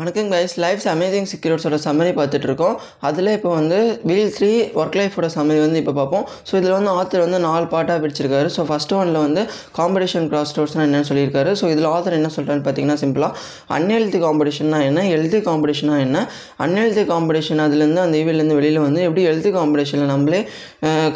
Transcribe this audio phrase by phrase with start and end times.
[0.00, 3.78] வணக்கம் guys life's amazing செக்யூரிட்ஸோட summary பார்த்துட்டு இருக்கோம் அதில் இப்போ வந்து
[4.10, 4.48] வீல் த்ரீ
[4.80, 6.22] ஒர்க் லைஃபோட சம்மரி வந்து இப்போ பார்ப்போம்.
[6.48, 9.42] ஸோ இதில் வந்து ஆத்தர் வந்து நாலு பார்ட்டாக பிடிச்சிருக்காரு ஸோ ஃபஸ்ட் ஒனில் வந்து
[9.78, 11.50] காம்படிஷன் கிராஸ் ரோட்ஸ்னால் என்னென்னு சொல்லியிருக்காரு.
[11.62, 13.42] ஸோ இதில் ஆத்தர் என்ன சொல்கிறான்னு பார்த்தீங்கன்னா சிம்பிளாக
[13.78, 16.22] அன்ஹெல்தி காம்படிஷன்னா என்ன ஹெல்த்தி காம்படிஷனா என்ன?
[16.66, 20.40] அன்ஹெல்தி காம்படிஷன் அதுலேருந்து அந்த ஈவிலேருந்து வெளியில் வந்து எப்படி ஹெல்த்தி காம்படிஷனில் நம்மளே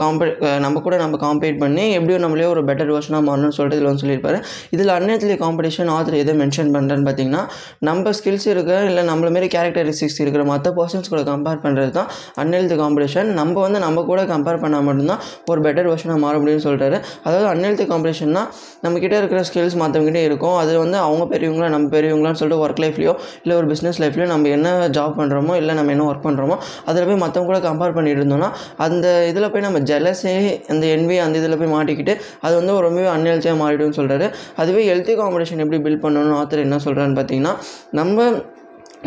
[0.03, 0.29] காம்பே
[0.67, 4.41] நம்ம கூட நம்ம காம்பேட் பண்ணி எப்படியோ நம்மளே ஒரு பெட்டர் வெர்ஷனாக மாறணும்னு சொல்லிட்டு இதில் வந்து சொல்லியிருப்பாரு.
[4.77, 7.45] இதில் அன்ஹெல்தி காம்படிஷன் ஆத்தர் எதை மென்ஷன் பண்ணுறேன்னு பார்த்தீங்கன்னா
[7.91, 12.75] நம்ம ஸ்கில்ஸ் இருக்க இல்லை நம்மள மாரி கேரக்டரிஸ்டிக்ஸ் இருக்கிற மற்ற பர்சன்ஸ் கூட கம்பேர் பண்ணுறது தான் அன்ஹெல்த்
[12.83, 17.47] காம்படிஷன் நம்ம வந்து நம்ம கூட கம்பேர் பண்ணால் மட்டும்தான் ஒரு பெட்டர் வெர்ஷனாக மாற முடியும்னு சொல்கிறாரு அதாவது
[17.53, 18.43] அன்ஹெல்த் காம்படிஷன்னா
[18.83, 20.57] நம்மக்கிட்ட இருக்கிற ஸ்கில்ஸ் மற்றவங்ககிட்ட இருக்கும்.
[20.57, 23.13] அது வந்து அவங்க பெரியவங்களா நம்ம பெரியவங்களான்னு சொல்லிட்டு ஒர்க் லைஃப்லையோ
[23.43, 27.21] இல்லை ஒரு பிஸ்னஸ் லைஃப்லையோ நம்ம என்ன ஜாப் பண்ணுறோமோ இல்லை நம்ம என்ன ஒர்க் பண்ணுறோமோ அதில் போய்
[27.23, 30.35] மற்றவங்க கூட கம்பேர் பண்ணிட்டு இருந்தோம்னா அந்த இதில் போய் நம்ம ஜெலஸே
[30.69, 35.63] அந்த என்வி அந்த இதில் போய் மாட்டிக்கிட்டு அது வந்து ரொம்பவே அன்ஹெல்த்தியாக மாறிடும்னு சொல்கிறாரு அதுவே ஹெல்த்தி காம்படிஷன்
[35.65, 37.55] எப்படி பில்ட் பண்ணணும்னு ஆத்தர் என்ன சொல்கிறான்னு பார்த்தீங்கன்னா
[37.91, 38.19] நம்ம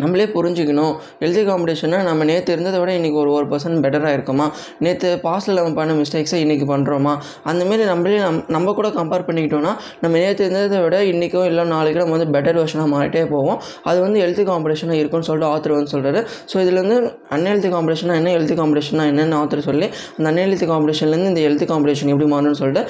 [0.01, 0.93] நம்மளே புரிஞ்சுக்கணும்.
[1.21, 4.45] ஹெல்த்தி காம்படிஷனை நம்ம நேற்று இருந்ததை விட இன்றைக்கி ஒரு ஒரு பர்சன்ட் பெட்டராக இருக்குமா?
[4.85, 7.13] நேற்று பாஸ்டில் நம்ம பண்ண மிஸ்டேக்ஸை இன்றைக்கி பண்ணுறோமா
[7.49, 9.71] அந்தமாரி நம்மளே நம் நம்ம கூட கம்பேர் பண்ணிக்கிட்டோம்னா
[10.03, 13.57] நம்ம நேற்று இருந்ததை விட இன்றைக்கோ இல்லை நாளைக்கு நம்ம வந்து பெட்டர் வெர்ஷனாக மாறிட்டே போவோம்.
[13.89, 16.21] அது வந்து ஹெல்த்தி காம்படிஷனாக இருக்கும்னு சொல்லிட்டு ஆத்தர் வந்து சொல்கிறாரு
[16.51, 21.43] ஸோ இதுலேருந்து வந்து அன்ஹெல்த்தி காம்படிஷனாக என்ன ஹெல்த்தி காம்படிஷனாக என்னென்னு ஆத்தர் சொல்லி அந்த அன்ஹெல்த்தி காம்படிஷன்லேருந்து இந்த
[21.47, 22.83] ஹெல்த்தி காம்படிஷன் எப்படி மாறணும்னு சொல்லிட்டு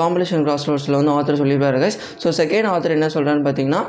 [0.00, 3.82] காம்படிஷன் கிராஸ் ரோட்ஸில் வந்து ஆத்தர் சொல்லியிருப்பாரு கைஸ் ஸோ செகண்ட் ஆத்தர் என்ன சொல்கிறான்னு பார்த்தீங்கன்னா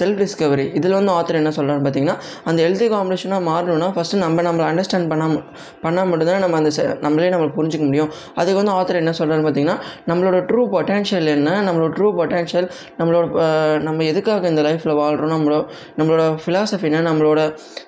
[0.00, 4.66] செல்ஃப் டிஸ்கவரி இதில் வந்து ஆத்தர் என்ன சொல்கிறான்னு பார்த்தீங்கன்னா அந்த ஹெல்த்தி காம்படிஷனாக மாறணும்னா ஃபஸ்ட்டு நம்ம நம்மளை
[4.70, 5.38] அண்டர்ஸ்டாண்ட் பண்ணாம
[5.82, 8.10] பண்ணால் மட்டும்தான் நம்ம அந்த நம்மளே நம்ம புரிஞ்சிக்க முடியும்.
[8.34, 13.26] அதுக்கு வந்து ஆத்தர் என்ன சொல்கிறாருன்னு பார்த்தீங்கன்னா நம்மளோட ட்ரூ பொட்டன்ஷியல் என்ன நம்மளோட ட்ரூ பொட்டன்ஷியல் நம்மளோட
[13.80, 15.62] நம்ம எதுக்காக இந்த லைஃப்பில் வாழ்கிறோம் நம்மளோட
[15.98, 17.40] நம்மளோட ஃபிலாசபி என்ன நம்மளோட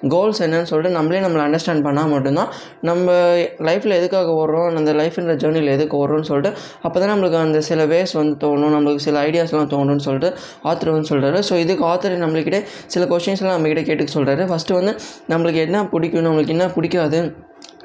[0.09, 2.51] கோல்ஸ் என்னன்னு சொல்லிட்டு நம்மளே நம்மளை அண்டர்ஸ்டாண்ட் பண்ணால் மட்டும்தான்
[2.81, 3.13] நம்ம
[3.59, 6.51] லைஃப்பில் எதுக்காக ஓடுறோம் அந்த லைஃப்ன்ற ஜேர்னியில் எதுக்கு ஓடுறோம்னு சொல்லிட்டு
[6.83, 10.31] அப்போ தான் நம்மளுக்கு அந்த சில வேஸ் வந்து தோணும் நம்மளுக்கு சில ஐடியாஸ்லாம் தோணும்னு சொல்லிட்டு
[10.65, 14.93] ஆத்தர் வந்து சொல்கிறாரு ஸோ இதுக்கு ஆத்தர் நம்மளுக்கிட்டே சில கொஷின்ஸ்லாம் நம்மக்கிட்ட கேட்டுக்க சொல்கிறாரு ஃபஸ்ட்டு வந்து
[15.29, 17.21] நம்மளுக்கு என்ன பிடிக்கும் நம்மளுக்கு என்ன பிடிக்காது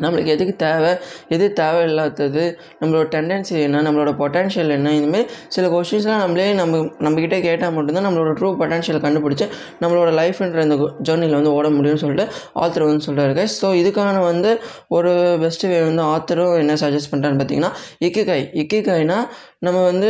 [0.03, 0.91] நம்மளுக்கு எதுக்கு தேவை
[1.27, 2.43] எது தேவையில்லாதது
[2.79, 8.33] நம்மளோட டெண்டன்சி என்ன நம்மளோட பொட்டன்ஷியல் என்ன இதுமாரி சில கொஷின்ஸ்லாம் நம்மளே நம்ம நம்மக்கிட்ட கேட்டால் மட்டும்தான் நம்மளோட
[8.39, 9.45] ட்ரூ பொட்டன்ஷியல் கண்டுபிடிச்சி
[9.81, 14.51] நம்மளோட லைஃப்ன்ற இந்த ஜேர்னியில் வந்து ஓட முடியும்னு சொல்லிட்டு ஆத்தர் வந்து சொல்கிறாரு ஸோ இதுக்கான வந்து
[14.89, 17.73] ஒரு பெஸ்ட் வே வந்து ஆத்தரும் என்ன சஜஸ்ட் பண்ணுறான்னு பார்த்தீங்கன்னா
[18.05, 18.45] இக்கிகாய்.
[18.61, 19.19] இக்கிகாய்னா
[19.65, 20.09] நம்ம வந்து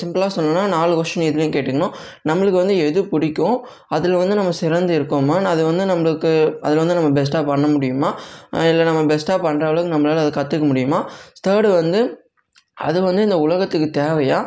[0.00, 1.92] சிம்பிளாக சொல்லணும்னா நாலு கொஷின் இதுலேயும் கேட்டுக்கணும்.
[2.28, 3.56] நம்மளுக்கு வந்து எது பிடிக்கும்?
[3.88, 5.36] அதில் வந்து நம்ம சிறந்து இருக்கோமா?
[5.52, 6.30] அது வந்து நம்மளுக்கு
[6.60, 8.10] அதில் வந்து நம்ம பெஸ்ட்டாக பண்ண முடியுமா?
[8.70, 11.00] இல்லை நம்ம பெஸ்ட்டாக பண்ணுற அளவுக்கு நம்மளால் அதை கற்றுக்க முடியுமா?
[11.48, 12.00] தேர்டு வந்து
[12.88, 14.40] அது வந்து இந்த உலகத்துக்கு தேவையா?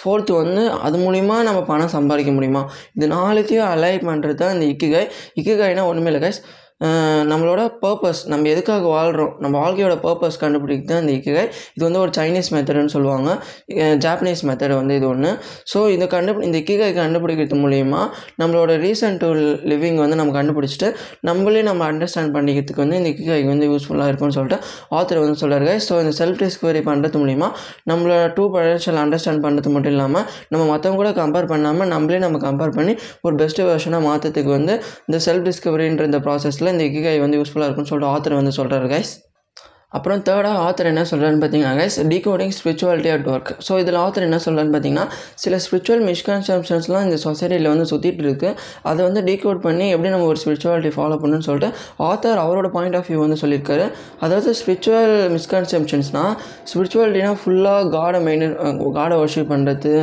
[0.00, 2.62] ஃபோர்த்து வந்து அது மூலிமா நம்ம பணம் சம்பாதிக்க முடியுமா?
[2.94, 6.40] இது நாலுத்தையும் அலை பண்ணுறது தான் இந்த இக்கிகாய் இக்கிகாய்னா ஒன்றுமே இல்லை கைஸ்
[7.30, 12.12] நம்மளோட பர்பஸ் நம்ம எதுக்காக வாழ்கிறோம் நம்ம வாழ்க்கையோட பர்பஸ் கண்டுபிடிக்கிறது தான் இந்த இக்கிகாய் இது வந்து ஒரு
[12.18, 13.30] சைனீஸ் மெத்தடுன்னு சொல்லுவாங்க.
[14.04, 15.30] ஜாப்பனீஸ் மெத்தடு வந்து இது ஒன்று
[15.72, 18.00] ஸோ இந்த கண்டு இந்த இக்கிகை கண்டுபிடிக்கிறது மூலிமா
[18.40, 19.26] நம்மளோட ரீசன்ட்
[19.72, 20.88] லிவிங் வந்து நம்ம கண்டுபிடிச்சிட்டு
[21.20, 24.58] நம்மளே நம்ம அண்டர்ஸ்டாண்ட் பண்ணிக்கிறதுக்கு வந்து இந்த இக்கிகாய் வந்து யூஸ்ஃபுல்லாக இருக்கும்னு சொல்லிட்டு
[24.98, 27.50] ஆத்தர் வந்து சொல்கிறாரு ஸோ இந்த செல்ஃப் டிஸ்கவரி பண்ணுறது மூலிமா
[27.90, 32.74] நம்மளோட டூ பொட்டன்ஷியல் அண்டர்ஸ்டாண்ட் பண்ணுறது மட்டும் இல்லாமல் நம்ம மற்றவங்க கூட கம்பேர் பண்ணாமல் நம்மளே நம்ம கம்பேர்
[32.76, 34.74] பண்ணி ஒரு பெஸ்ட் வெர்ஷனாக மாற்றுறதுக்கு வந்து
[35.06, 39.12] இந்த செல்ஃப் டிஸ்கவரின்ற இந்த ப்ராசஸில் இந்த இக்கிகாய் வந்து யூஸ்ஃபுல்லாக இருக்கும்னு சொல்லிட்டு ஆத்தர் வந்து சொல்கிறாரு கைஸ்
[39.96, 44.38] அப்புறம் தேர்டாக ஆத்தர் என்ன சொல்கிறான்னு பார்த்தீங்கன்னா guys decoding spirituality at work so இதில் ஆத்தர் என்ன
[44.44, 45.06] சொல்கிறான்னு பார்த்தீங்கன்னா
[45.42, 48.52] சில ஸ்பிரிச்சுவல் மிஸ்கன்செப்ஷன்ஸ்லாம் இந்த சொசைட்டியில் வந்து சுற்றிட்டு இருக்குது
[48.90, 51.70] அதை வந்து டீகோட் பண்ணி எப்படி நம்ம ஒரு ஸ்பிரிச்சுவாலிட்டி ஃபாலோ பண்ணணும்னு சொல்லிட்டு
[52.10, 53.86] ஆத்தர் அவரோட பாயிண்ட் ஆஃப் வியூ வந்து சொல்லியிருக்காரு.
[54.24, 56.32] அதாவது ஸ்பிரிச்சுவல் மிஸ்கன்செப்ஷன்ஸ்னால்
[56.72, 58.54] ஸ்பிரிச்சுவாலிட்டினா ஃபுல்லாக காடை மெயின்டைன்
[58.98, 59.94] காடை ஒர்ஷிப் பண்ணுறது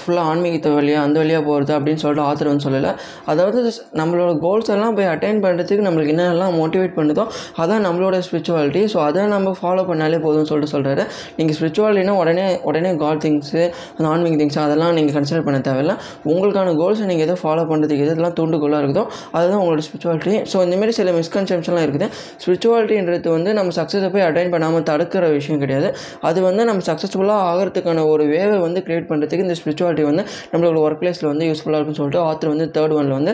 [0.00, 2.92] ஃபுல்லாக ஆன்மீகத்தை வழியாக அந்த வழியாக போகிறது அப்படின்னு சொல்லிட்டு ஆத்தர் வந்து சொல்லலை.
[3.32, 3.58] அதாவது
[4.00, 7.24] நம்மளோட கோல்ஸ் எல்லாம் போய் அட்டைன் பண்ணுறதுக்கு நம்மளுக்கு என்னென்னலாம் மோட்டிவேட் பண்ணுதோ
[7.62, 11.04] அதான் நம்மளோட ஸ்பிரிச்சுவாலிட்டி ஸோ அதை நம்ம ஃபாலோ பண்ணாலே போதும்னு சொல்லிட்டு சொல்கிறாரு
[11.38, 13.62] நீங்கள் ஸ்பிரிச்சுவாலிட்டினா உடனே உடனே காட் திங்ஸு
[13.96, 15.94] அந்த ஆன்மீக திங்ஸ் அதெல்லாம் நீங்கள் கன்சிடர் பண்ண தேவையில்ல.
[16.30, 19.04] உங்களுக்கான கோல்ஸை நீங்கள் எதை ஃபாலோ பண்ணுறதுக்கு எதெல்லாம் தூண்டுகோலாக இருக்குதோ
[19.36, 22.08] அதுதான் உங்களோட ஸ்பிரிச்சுவாலிட்டி ஸோ இந்தமாரி சில மிஸ்கன்செப்ஷன்லாம் இருக்குது.
[22.44, 25.88] ஸ்பிரிச்சுவாலிட்டின்றது வந்து நம்ம சக்ஸஸை போய் அட்டைன் பண்ணாமல் தடுக்கிற விஷயம் கிடையாது.
[26.30, 30.22] அது வந்து நம்ம சக்ஸஸ்ஃபுல்லாக ஆகிறதுக்கான ஒரு வேவை வந்து க்ரியேட் பண்ணுறதுக்கு இந்த ஸ்பிரிச்சுவாலிட்டி வந்து
[30.52, 33.32] நம்மளோட ஒர்க் பிளேஸில் வந்து யூஸ்ஃபுல்லாக இருக்குன்னு சொல்லிட்டு ஆத்தர் வந்து தேர்ட் ஒனில் வந்து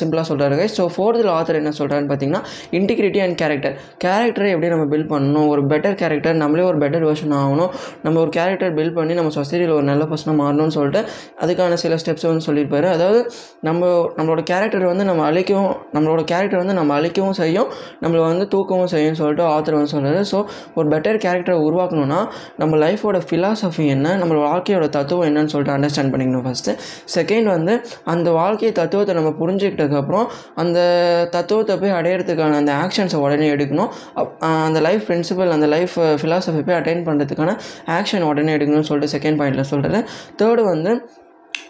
[0.00, 2.42] சிம்பிளாக சொல்கிறாரு ஸோ ஃபோர்த்தில் ஆத்தர் என்ன சொல்கிறாருன்னு பார்த்தீங்கன்னா
[2.78, 5.48] இன்டிகிரிட்டி அண்ட் கேரக்டர் கேரக்டரை எப்படி நம்ம பில்ட் பண்ணணும்.
[5.48, 7.68] ஒரு பெட்டர் கேரக்டர் நம்மளே ஒரு பெட்டர் வெர்ஷன் ஆகணும்.
[8.02, 11.10] நம்ம ஒரு கேரக்டர் பில்ட் பண்ணி நம்ம சொசைட்டியில் ஒரு நல்ல பர்சனாக மாறணும்னு சொல்லிட்டு
[11.40, 12.90] அதுக்கான சில ஸ்டெப்ஸ் வந்து சொல்லியிருப்பாரு.
[12.90, 17.66] அதாவது நம்ம நம்மளோட கேரக்டர் வந்து நம்ம அழிக்கவும் நம்மளோட கேரக்டர் வந்து நம்ம அழிக்கவும் செய்யும்
[18.00, 20.44] நம்மளை வந்து தூக்கவும் செய்யும்னு சொல்லிட்டு ஆத்தர் வந்து சொல்கிறாரு ஸோ
[20.74, 22.26] ஒரு பெட்டர் கேரக்டரை உருவாக்கணும்னா
[22.56, 26.78] நம்ம லைஃபோட ஃபிலாசபி என்ன நம்மளோட வாழ்க்கையோட தத்துவம் என்னன்னு சொல்லிட்டு அண்டர்ஸ்டாண்ட் பண்ணிக்கணும் ஃபஸ்ட்டு
[27.18, 33.88] செகண்ட் வந்து அந்த வாழ்க்கை தத்துவத்தை நம்ம புரிஞ்சுக்கிட்டதுக்கப்புறம் அந்த தத்துவத்தை போய் அடையிறதுக்கான அந்த ஆக்ஷன்ஸை உடனே எடுக்கணும்.
[34.14, 37.54] அப்- அந்த லைஃப் பிரின்சிபல் அந்த லைஃப் ஃபிலாசபி uh, போய் அட்டைன் பண்ணுறதுக்கான
[37.98, 40.06] ஆக்ஷன் உடனே எடுக்கணும்னு சொல்லிட்டு செகண்ட் பாயிண்டில் சொல்கிறேன்
[40.38, 40.92] தேர்டு வந்து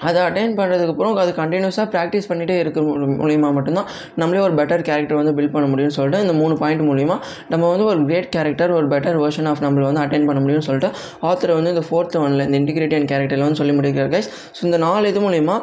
[0.01, 2.83] அதை அட்டைன் பண்ணுறதுக்கப்புறம் அது கண்டினியூஸாக ப்ராக்டிஸ் பண்ணிகிட்டே இருக்கிற
[3.21, 7.17] மூலிமா மட்டும்தான் நம்மளே ஒரு பெட்டர் கேரக்டர் வந்து பில்ட் பண்ண முடியும்னு சொல்லிட்டு இந்த மூணு பாயிண்ட் மூலிமா
[7.49, 10.91] நம்ம வந்து ஒரு கிரேட் கேரக்டர் ஒரு பெட்டர் வெர்ஷன் ஆஃப் நம்மளை வந்து அட்டைன் பண்ண முடியும்னு சொல்லிட்டு
[11.23, 14.79] ஆத்தர் வந்து இந்த ஃபோர்த் ஒன்ல இந்த இன்டிகிரேட்டி அண்ட் கேரக்டரில் வந்து சொல்லி முடிக்கிறார் கைஸ் ஸோ இந்த
[14.79, 15.57] நாலு இது மூலிமா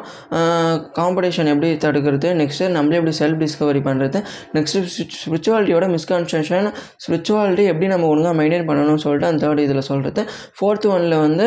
[0.96, 4.20] காம்படிஷன் எப்படி தடுக்கிறது நெக்ஸ்ட்டு நம்மளே எப்படி செல்ஃப் டிஸ்கவரி பண்ணுறது
[4.56, 4.82] நெக்ஸ்ட்டு
[5.16, 6.68] ஸ்பிரிச்சுவாலிட்டியோட மிஸ்கான்செப்ஷன்
[7.04, 10.22] ஸ்பிரிச்சுவாலிட்டி எப்படி நம்ம ஒழுங்காக மெயின்டைன் பண்ணணும்னு சொல்லிட்டு அந்த தேர்ட் இதில் சொல்கிறது
[10.58, 11.46] ஃபோர்த் ஒனில் வந்து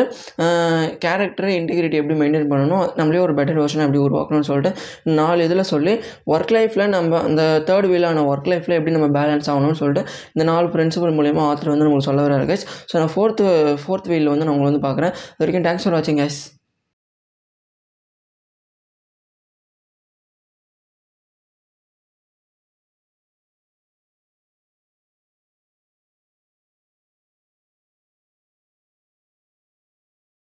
[1.00, 4.72] கேரக்டர் இன்டிகிரிட்டி எப்படி மெயின்டைன் பண்ணணும் நம்மளே ஒரு பெட்டர் வெர்ஷன் எப்படி உருவாக்கணும்னு சொல்லிட்டு
[5.14, 5.94] நாலு இதில் சொல்லி
[6.26, 10.04] ஒர்க் லைஃப்பில் நம்ம அந்த தேர்ட் வீலான ஒர்க் லைஃப்பில் எப்படி நம்ம பேலன்ஸ் ஆகணும்னு சொல்லிட்டு
[10.34, 13.44] இந்த நாலு பிரின்சிபல் மூலியமாக ஆத்தர் வந்து நம்மளுக்கு சொல்ல வராரு கைஸ் ஸோ நான் ஃபோர்த்து
[13.84, 15.14] ஃபோர்த் வீலில் வந்து நான் உங்களை வந்து பார்க்குறேன்.
[15.32, 16.40] இது வரைக்கும் தேங்க்ஸ் ஃபார் வாட்சிங் கைஸ்